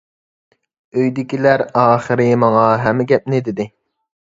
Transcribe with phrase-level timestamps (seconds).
[1.01, 3.71] ئۆيدىكىلەر ئاخىرى ماڭا ھەممە گەپنى دېدى.